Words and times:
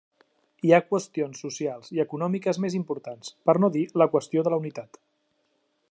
Hi 0.67 0.71
ha 0.77 0.85
qüestions 0.93 1.41
socials 1.43 1.91
i 1.97 2.01
econòmiques 2.05 2.61
més 2.65 2.79
importants, 2.79 3.31
per 3.51 3.57
no 3.65 3.71
dir 3.77 3.85
la 4.03 4.09
qüestió 4.17 4.49
de 4.49 4.55
la 4.57 4.61
unitat. 4.65 5.03